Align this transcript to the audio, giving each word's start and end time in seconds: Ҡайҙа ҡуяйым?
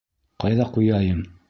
Ҡайҙа 0.45 0.67
ҡуяйым? 0.79 1.25